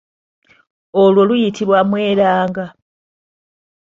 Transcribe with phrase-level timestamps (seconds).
[1.01, 2.65] Olwo luyitibwa mweranga.